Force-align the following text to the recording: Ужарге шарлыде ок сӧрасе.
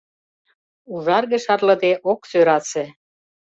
Ужарге 0.93 1.37
шарлыде 1.45 1.91
ок 2.11 2.19
сӧрасе. 2.29 2.85